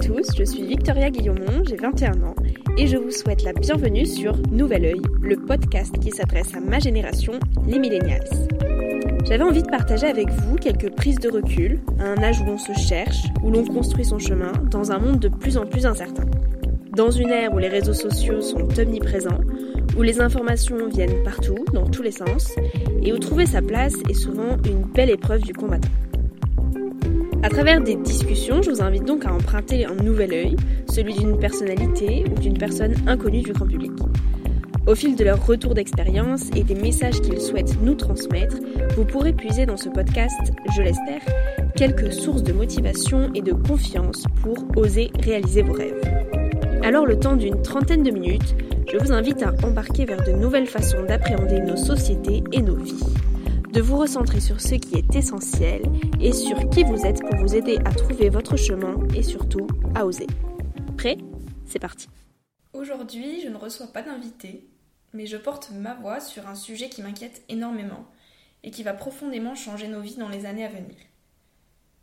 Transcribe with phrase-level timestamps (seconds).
[0.00, 2.34] Tous, je suis Victoria Guillaumont, j'ai 21 ans
[2.78, 6.78] et je vous souhaite la bienvenue sur Nouvel Oeil, le podcast qui s'adresse à ma
[6.78, 7.34] génération,
[7.66, 8.24] les millennials.
[9.26, 12.56] J'avais envie de partager avec vous quelques prises de recul, à un âge où l'on
[12.56, 16.24] se cherche, où l'on construit son chemin, dans un monde de plus en plus incertain.
[16.96, 19.40] Dans une ère où les réseaux sociaux sont omniprésents,
[19.98, 22.54] où les informations viennent partout, dans tous les sens,
[23.02, 25.90] et où trouver sa place est souvent une belle épreuve du combattant.
[27.42, 30.56] À travers des discussions, je vous invite donc à emprunter un nouvel œil,
[30.90, 33.92] celui d'une personnalité ou d'une personne inconnue du grand public.
[34.86, 38.58] Au fil de leur retour d'expérience et des messages qu'ils souhaitent nous transmettre,
[38.94, 41.22] vous pourrez puiser dans ce podcast, je l'espère,
[41.76, 46.00] quelques sources de motivation et de confiance pour oser réaliser vos rêves.
[46.82, 48.54] Alors le temps d'une trentaine de minutes,
[48.92, 53.02] je vous invite à embarquer vers de nouvelles façons d'appréhender nos sociétés et nos vies
[53.72, 55.82] de vous recentrer sur ce qui est essentiel
[56.20, 60.04] et sur qui vous êtes pour vous aider à trouver votre chemin et surtout à
[60.04, 60.26] oser.
[60.96, 61.18] Prêt?
[61.66, 62.08] C'est parti.
[62.72, 64.68] Aujourd'hui, je ne reçois pas d'invité,
[65.12, 68.06] mais je porte ma voix sur un sujet qui m'inquiète énormément
[68.64, 70.96] et qui va profondément changer nos vies dans les années à venir.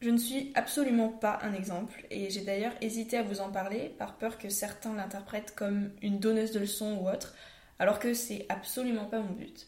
[0.00, 3.92] Je ne suis absolument pas un exemple, et j'ai d'ailleurs hésité à vous en parler
[3.98, 7.34] par peur que certains l'interprètent comme une donneuse de leçons ou autre,
[7.80, 9.66] alors que c'est absolument pas mon but.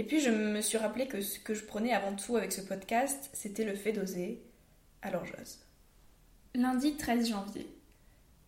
[0.00, 2.62] Et puis je me suis rappelé que ce que je prenais avant tout avec ce
[2.62, 4.42] podcast, c'était le fait d'oser.
[5.02, 5.58] Alors j'ose.
[6.54, 7.66] Lundi 13 janvier.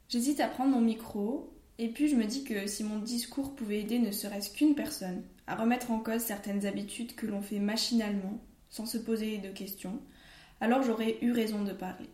[0.08, 3.80] J'hésite à prendre mon micro, et puis je me dis que si mon discours pouvait
[3.80, 8.40] aider ne serait-ce qu'une personne à remettre en cause certaines habitudes que l'on fait machinalement,
[8.70, 10.00] sans se poser de questions,
[10.62, 12.08] alors j'aurais eu raison de parler.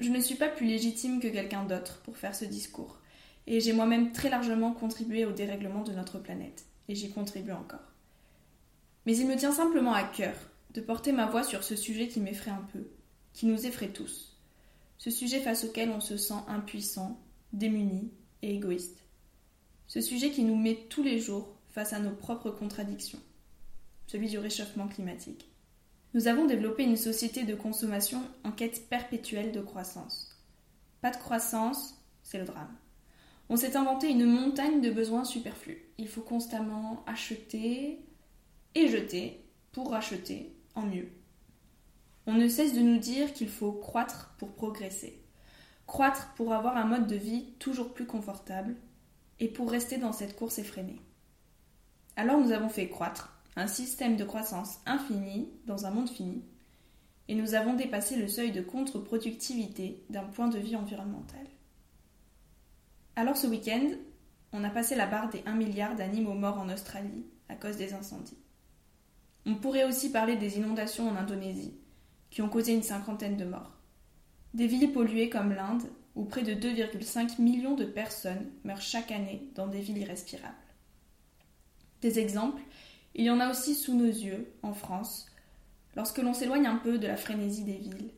[0.00, 3.00] Je ne suis pas plus légitime que quelqu'un d'autre pour faire ce discours,
[3.46, 7.94] et j'ai moi-même très largement contribué au dérèglement de notre planète, et j'y contribue encore.
[9.08, 10.34] Mais il me tient simplement à cœur
[10.74, 12.90] de porter ma voix sur ce sujet qui m'effraie un peu,
[13.32, 14.36] qui nous effraie tous.
[14.98, 17.18] Ce sujet face auquel on se sent impuissant,
[17.54, 19.02] démuni et égoïste.
[19.86, 23.22] Ce sujet qui nous met tous les jours face à nos propres contradictions,
[24.06, 25.48] celui du réchauffement climatique.
[26.12, 30.36] Nous avons développé une société de consommation en quête perpétuelle de croissance.
[31.00, 32.76] Pas de croissance, c'est le drame.
[33.48, 35.82] On s'est inventé une montagne de besoins superflus.
[35.96, 38.00] Il faut constamment acheter,
[38.74, 41.10] et jeter pour racheter en mieux.
[42.26, 45.22] On ne cesse de nous dire qu'il faut croître pour progresser,
[45.86, 48.76] croître pour avoir un mode de vie toujours plus confortable
[49.40, 51.00] et pour rester dans cette course effrénée.
[52.16, 56.44] Alors nous avons fait croître un système de croissance infini dans un monde fini,
[57.28, 61.46] et nous avons dépassé le seuil de contre-productivité d'un point de vue environnemental.
[63.16, 63.90] Alors ce week-end,
[64.52, 67.92] on a passé la barre des 1 milliard d'animaux morts en Australie à cause des
[67.92, 68.38] incendies.
[69.46, 71.74] On pourrait aussi parler des inondations en Indonésie,
[72.30, 73.78] qui ont causé une cinquantaine de morts.
[74.54, 79.48] Des villes polluées comme l'Inde, où près de 2,5 millions de personnes meurent chaque année
[79.54, 80.54] dans des villes irrespirables.
[82.00, 82.62] Des exemples,
[83.14, 85.30] il y en a aussi sous nos yeux, en France,
[85.96, 88.10] lorsque l'on s'éloigne un peu de la frénésie des villes.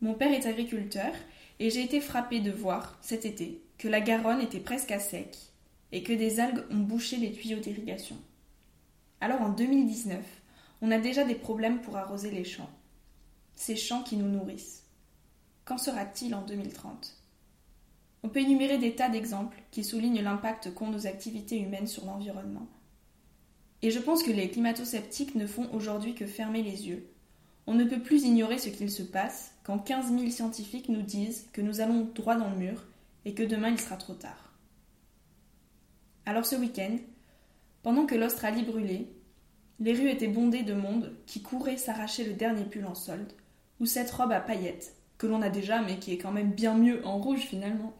[0.00, 1.12] Mon père est agriculteur
[1.58, 5.36] et j'ai été frappé de voir, cet été, que la Garonne était presque à sec
[5.92, 8.16] et que des algues ont bouché les tuyaux d'irrigation.
[9.20, 10.24] Alors en 2019,
[10.80, 12.70] on a déjà des problèmes pour arroser les champs.
[13.56, 14.84] Ces champs qui nous nourrissent.
[15.64, 17.16] Qu'en sera-t-il en 2030
[18.22, 22.68] On peut énumérer des tas d'exemples qui soulignent l'impact qu'ont nos activités humaines sur l'environnement.
[23.82, 27.08] Et je pense que les climato-sceptiques ne font aujourd'hui que fermer les yeux.
[27.66, 31.48] On ne peut plus ignorer ce qu'il se passe quand 15 000 scientifiques nous disent
[31.52, 32.86] que nous allons droit dans le mur
[33.24, 34.52] et que demain il sera trop tard.
[36.24, 36.96] Alors ce week-end,
[37.82, 39.08] pendant que l'Australie brûlait,
[39.80, 43.32] les rues étaient bondées de monde qui courait s'arracher le dernier pull en solde,
[43.80, 46.74] ou cette robe à paillettes, que l'on a déjà mais qui est quand même bien
[46.74, 47.96] mieux en rouge finalement.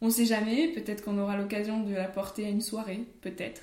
[0.00, 3.62] On sait jamais, peut-être qu'on aura l'occasion de la porter à une soirée, peut-être.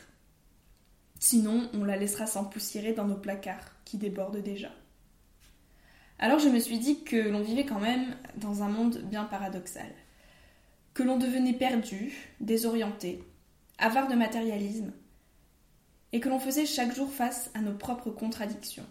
[1.19, 4.71] Sinon, on la laissera s'empoussiérer dans nos placards, qui débordent déjà.
[6.17, 9.91] Alors je me suis dit que l'on vivait quand même dans un monde bien paradoxal.
[10.93, 13.23] Que l'on devenait perdu, désorienté,
[13.77, 14.93] avare de matérialisme,
[16.15, 18.85] et que l'on faisait chaque jour face à nos propres contradictions.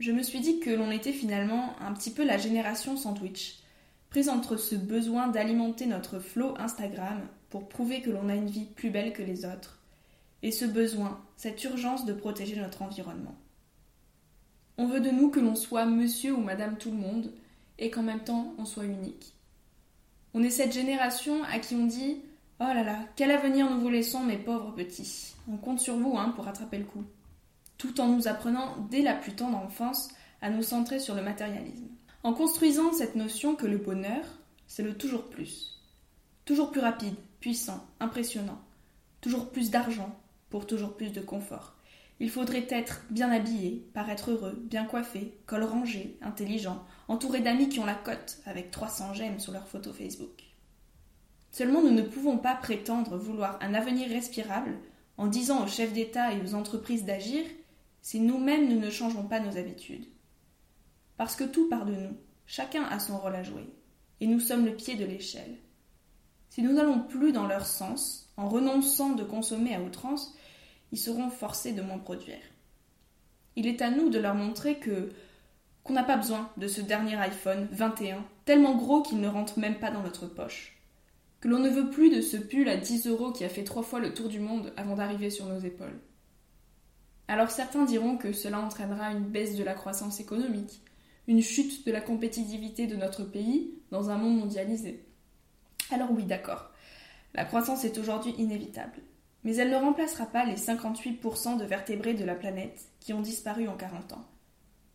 [0.00, 3.60] Je me suis dit que l'on était finalement un petit peu la génération sandwich,
[4.08, 8.64] prise entre ce besoin d'alimenter notre flot Instagram pour prouver que l'on a une vie
[8.64, 9.78] plus belle que les autres,
[10.42, 13.36] et ce besoin, cette urgence de protéger notre environnement.
[14.78, 17.32] On veut de nous que l'on soit monsieur ou madame tout le monde,
[17.78, 19.36] et qu'en même temps on soit unique.
[20.34, 22.16] On est cette génération à qui on dit
[22.62, 25.34] Oh là là, quel avenir nous vous laissons, mes pauvres petits.
[25.50, 27.04] On compte sur vous hein, pour rattraper le coup.
[27.78, 30.10] Tout en nous apprenant dès la plus tendre enfance
[30.42, 31.88] à nous centrer sur le matérialisme
[32.22, 34.24] en construisant cette notion que le bonheur,
[34.66, 35.80] c'est le toujours plus.
[36.44, 38.60] Toujours plus rapide, puissant, impressionnant.
[39.22, 40.14] Toujours plus d'argent
[40.50, 41.76] pour toujours plus de confort.
[42.18, 47.78] Il faudrait être bien habillé, paraître heureux, bien coiffé, col rangé, intelligent, entouré d'amis qui
[47.78, 50.50] ont la cote, avec 300 j'aime sur leur photo Facebook.
[51.50, 54.78] Seulement nous ne pouvons pas prétendre vouloir un avenir respirable
[55.16, 57.44] en disant aux chefs d'État et aux entreprises d'agir
[58.02, 60.06] si nous-mêmes nous ne changeons pas nos habitudes
[61.20, 62.16] parce que tout part de nous,
[62.46, 63.68] chacun a son rôle à jouer,
[64.22, 65.58] et nous sommes le pied de l'échelle.
[66.48, 70.34] Si nous n'allons plus dans leur sens, en renonçant de consommer à outrance,
[70.92, 72.40] ils seront forcés de moins produire.
[73.54, 75.10] Il est à nous de leur montrer que
[75.84, 79.78] qu'on n'a pas besoin de ce dernier iPhone 21, tellement gros qu'il ne rentre même
[79.78, 80.79] pas dans notre poche.
[81.40, 83.82] Que l'on ne veut plus de ce pull à 10 euros qui a fait trois
[83.82, 85.98] fois le tour du monde avant d'arriver sur nos épaules.
[87.28, 90.82] Alors certains diront que cela entraînera une baisse de la croissance économique,
[91.28, 95.06] une chute de la compétitivité de notre pays dans un monde mondialisé.
[95.90, 96.70] Alors oui, d'accord,
[97.34, 99.00] la croissance est aujourd'hui inévitable,
[99.44, 103.68] mais elle ne remplacera pas les 58% de vertébrés de la planète qui ont disparu
[103.68, 104.26] en 40 ans.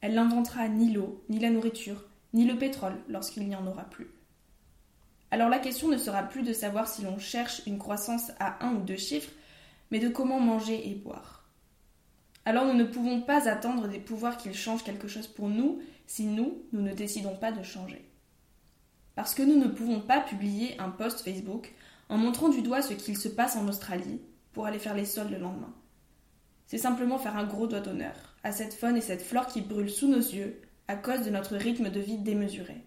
[0.01, 2.03] Elle n'inventera ni l'eau, ni la nourriture,
[2.33, 4.09] ni le pétrole lorsqu'il n'y en aura plus.
[5.31, 8.75] Alors la question ne sera plus de savoir si l'on cherche une croissance à un
[8.75, 9.31] ou deux chiffres,
[9.91, 11.45] mais de comment manger et boire.
[12.45, 16.25] Alors nous ne pouvons pas attendre des pouvoirs qu'ils changent quelque chose pour nous, si
[16.25, 18.07] nous, nous ne décidons pas de changer.
[19.15, 21.73] Parce que nous ne pouvons pas publier un post Facebook
[22.09, 24.21] en montrant du doigt ce qu'il se passe en Australie
[24.53, 25.73] pour aller faire les soldes le lendemain.
[26.67, 29.89] C'est simplement faire un gros doigt d'honneur à cette faune et cette flore qui brûlent
[29.89, 32.83] sous nos yeux à cause de notre rythme de vie démesuré.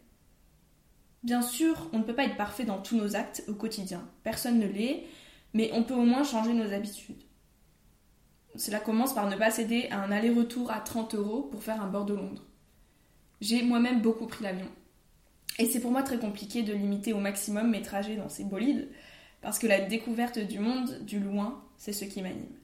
[1.24, 4.58] Bien sûr, on ne peut pas être parfait dans tous nos actes au quotidien, personne
[4.58, 5.04] ne l'est,
[5.52, 7.22] mais on peut au moins changer nos habitudes.
[8.54, 11.88] Cela commence par ne pas céder à un aller-retour à 30 euros pour faire un
[11.88, 12.44] bord de Londres.
[13.40, 14.68] J'ai moi-même beaucoup pris l'avion.
[15.58, 18.88] Et c'est pour moi très compliqué de limiter au maximum mes trajets dans ces bolides,
[19.40, 22.56] parce que la découverte du monde, du loin, c'est ce qui m'anime.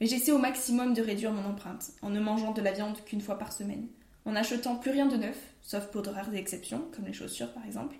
[0.00, 3.20] Mais j'essaie au maximum de réduire mon empreinte, en ne mangeant de la viande qu'une
[3.20, 3.88] fois par semaine,
[4.24, 7.64] en n'achetant plus rien de neuf, sauf pour de rares exceptions, comme les chaussures par
[7.66, 7.96] exemple,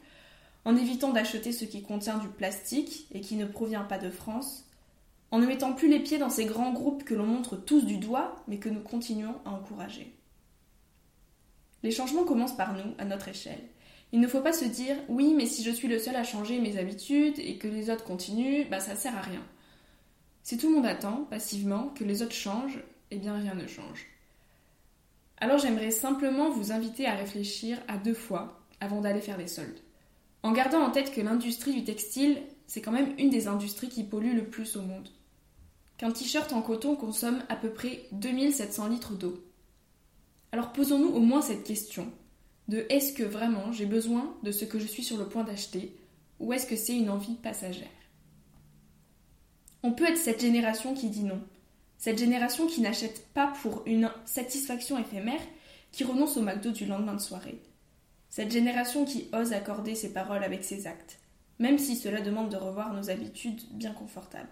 [0.64, 4.64] en évitant d'acheter ce qui contient du plastique et qui ne provient pas de France,
[5.30, 7.96] en ne mettant plus les pieds dans ces grands groupes que l'on montre tous du
[7.96, 10.14] doigt, mais que nous continuons à encourager.
[11.82, 13.62] Les changements commencent par nous, à notre échelle.
[14.12, 16.60] Il ne faut pas se dire oui, mais si je suis le seul à changer
[16.60, 19.42] mes habitudes et que les autres continuent, bah ça sert à rien.
[20.42, 24.11] Si tout le monde attend, passivement, que les autres changent, eh bien rien ne change.
[25.42, 29.80] Alors j'aimerais simplement vous inviter à réfléchir à deux fois avant d'aller faire des soldes.
[30.44, 34.04] En gardant en tête que l'industrie du textile, c'est quand même une des industries qui
[34.04, 35.08] pollue le plus au monde.
[35.98, 39.44] Qu'un t-shirt en coton consomme à peu près 2700 litres d'eau.
[40.52, 42.06] Alors posons-nous au moins cette question
[42.68, 45.96] de est-ce que vraiment j'ai besoin de ce que je suis sur le point d'acheter
[46.38, 47.88] ou est-ce que c'est une envie passagère?
[49.82, 51.42] On peut être cette génération qui dit non,
[52.02, 55.40] cette génération qui n'achète pas pour une satisfaction éphémère,
[55.92, 57.62] qui renonce au McDo du lendemain de soirée.
[58.28, 61.20] Cette génération qui ose accorder ses paroles avec ses actes,
[61.60, 64.48] même si cela demande de revoir nos habitudes bien confortables.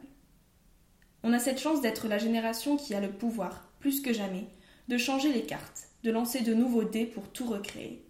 [1.25, 4.47] On a cette chance d'être la génération qui a le pouvoir, plus que jamais,
[4.87, 8.07] de changer les cartes, de lancer de nouveaux dés pour tout recréer.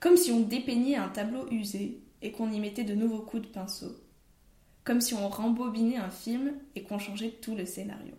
[0.00, 3.52] Comme si on dépeignait un tableau usé et qu'on y mettait de nouveaux coups de
[3.52, 3.94] pinceau.
[4.82, 8.14] Comme si on rembobinait un film et qu'on changeait tout le scénario.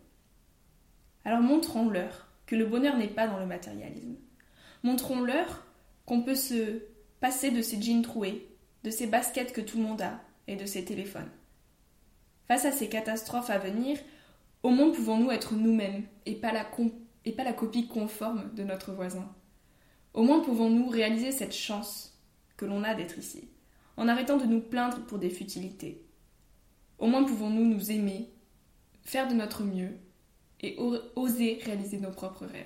[1.25, 4.15] Alors montrons-leur que le bonheur n'est pas dans le matérialisme.
[4.83, 5.65] Montrons-leur
[6.05, 6.83] qu'on peut se
[7.19, 8.47] passer de ces jeans troués,
[8.83, 11.31] de ces baskets que tout le monde a et de ces téléphones.
[12.47, 13.97] Face à ces catastrophes à venir,
[14.61, 19.27] au monde pouvons-nous être nous-mêmes et pas la copie conforme de notre voisin
[20.13, 22.21] Au moins pouvons-nous réaliser cette chance
[22.55, 23.49] que l'on a d'être ici,
[23.97, 26.05] en arrêtant de nous plaindre pour des futilités.
[26.99, 28.29] Au moins pouvons-nous nous aimer,
[29.03, 29.97] faire de notre mieux
[30.65, 30.77] et
[31.15, 32.65] oser réaliser nos propres rêves.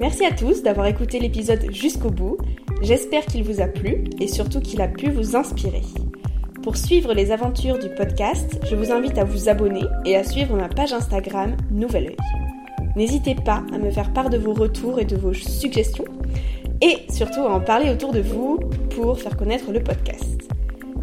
[0.00, 2.36] Merci à tous d'avoir écouté l'épisode jusqu'au bout.
[2.82, 5.82] J'espère qu'il vous a plu et surtout qu'il a pu vous inspirer.
[6.62, 10.56] Pour suivre les aventures du podcast, je vous invite à vous abonner et à suivre
[10.56, 12.16] ma page Instagram Nouvelle Oeil.
[12.96, 16.04] N'hésitez pas à me faire part de vos retours et de vos suggestions
[16.80, 18.58] et surtout à en parler autour de vous
[18.90, 20.41] pour faire connaître le podcast.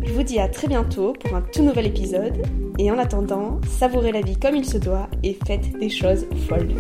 [0.10, 2.42] Je vous dis à très bientôt pour un tout nouvel épisode
[2.80, 6.74] et en attendant, savourez la vie comme il se doit et faites des choses folles.